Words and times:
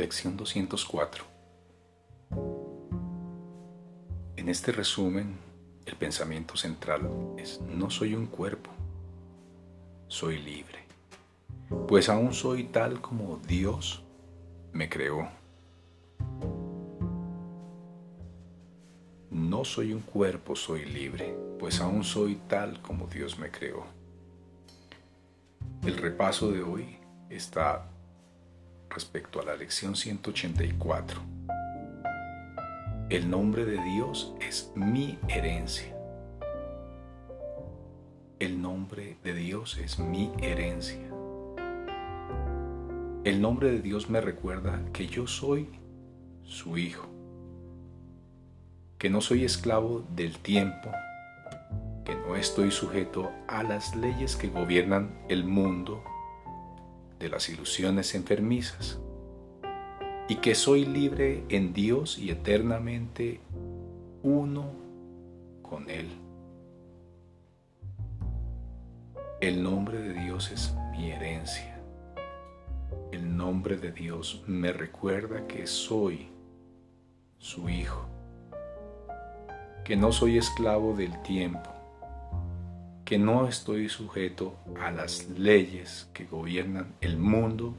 Lección 0.00 0.34
204. 0.34 1.24
En 4.34 4.48
este 4.48 4.72
resumen, 4.72 5.36
el 5.84 5.94
pensamiento 5.96 6.56
central 6.56 7.02
es 7.36 7.60
no 7.60 7.90
soy 7.90 8.14
un 8.14 8.24
cuerpo, 8.24 8.70
soy 10.08 10.38
libre, 10.38 10.78
pues 11.86 12.08
aún 12.08 12.32
soy 12.32 12.64
tal 12.64 13.02
como 13.02 13.36
Dios 13.46 14.02
me 14.72 14.88
creó. 14.88 15.28
No 19.30 19.66
soy 19.66 19.92
un 19.92 20.00
cuerpo, 20.00 20.56
soy 20.56 20.86
libre, 20.86 21.36
pues 21.58 21.78
aún 21.82 22.04
soy 22.04 22.36
tal 22.48 22.80
como 22.80 23.06
Dios 23.06 23.38
me 23.38 23.50
creó. 23.50 23.84
El 25.84 25.98
repaso 25.98 26.50
de 26.50 26.62
hoy 26.62 26.96
está 27.28 27.86
respecto 28.90 29.40
a 29.40 29.44
la 29.44 29.56
lección 29.56 29.94
184. 29.94 31.20
El 33.08 33.30
nombre 33.30 33.64
de 33.64 33.82
Dios 33.82 34.34
es 34.40 34.72
mi 34.74 35.18
herencia. 35.28 35.96
El 38.38 38.60
nombre 38.60 39.16
de 39.22 39.34
Dios 39.34 39.78
es 39.78 39.98
mi 39.98 40.32
herencia. 40.42 41.08
El 43.24 43.40
nombre 43.40 43.70
de 43.70 43.80
Dios 43.80 44.10
me 44.10 44.20
recuerda 44.20 44.82
que 44.92 45.06
yo 45.06 45.26
soy 45.26 45.68
su 46.42 46.78
hijo, 46.78 47.06
que 48.98 49.10
no 49.10 49.20
soy 49.20 49.44
esclavo 49.44 50.04
del 50.16 50.38
tiempo, 50.38 50.90
que 52.04 52.14
no 52.14 52.34
estoy 52.34 52.70
sujeto 52.70 53.30
a 53.46 53.62
las 53.62 53.94
leyes 53.94 54.36
que 54.36 54.48
gobiernan 54.48 55.16
el 55.28 55.44
mundo 55.44 56.02
de 57.20 57.28
las 57.28 57.48
ilusiones 57.50 58.14
enfermizas 58.16 58.98
y 60.28 60.36
que 60.36 60.54
soy 60.54 60.86
libre 60.86 61.44
en 61.50 61.72
Dios 61.72 62.18
y 62.18 62.30
eternamente 62.30 63.40
uno 64.22 64.72
con 65.62 65.88
Él. 65.90 66.08
El 69.40 69.62
nombre 69.62 69.98
de 69.98 70.14
Dios 70.14 70.50
es 70.50 70.74
mi 70.92 71.10
herencia. 71.10 71.80
El 73.12 73.36
nombre 73.36 73.76
de 73.76 73.92
Dios 73.92 74.42
me 74.46 74.72
recuerda 74.72 75.46
que 75.46 75.66
soy 75.66 76.28
su 77.38 77.68
hijo, 77.68 78.06
que 79.84 79.96
no 79.96 80.12
soy 80.12 80.38
esclavo 80.38 80.94
del 80.94 81.20
tiempo, 81.22 81.70
que 83.10 83.18
no 83.18 83.48
estoy 83.48 83.88
sujeto 83.88 84.54
a 84.80 84.92
las 84.92 85.28
leyes 85.30 86.08
que 86.14 86.26
gobiernan 86.26 86.94
el 87.00 87.18
mundo 87.18 87.74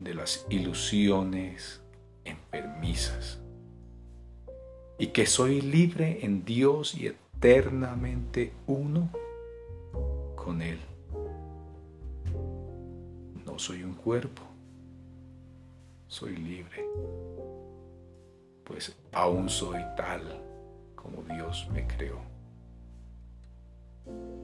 de 0.00 0.14
las 0.14 0.46
ilusiones 0.48 1.82
enfermizas 2.24 3.38
y 4.98 5.08
que 5.08 5.26
soy 5.26 5.60
libre 5.60 6.20
en 6.24 6.42
Dios 6.42 6.94
y 6.94 7.08
eternamente 7.08 8.54
uno 8.66 9.10
con 10.36 10.62
Él. 10.62 10.78
No 13.44 13.58
soy 13.58 13.82
un 13.82 13.92
cuerpo, 13.92 14.40
soy 16.06 16.34
libre, 16.34 16.82
pues 18.64 18.96
aún 19.12 19.50
soy 19.50 19.82
tal 19.98 20.22
como 20.94 21.22
Dios 21.24 21.68
me 21.74 21.86
creó. 21.86 22.33
Thank 24.06 24.16
you. 24.18 24.43